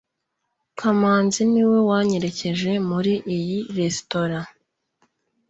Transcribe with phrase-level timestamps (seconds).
[0.79, 4.39] kamanzi niwe wanyerekeje muri iyi resitora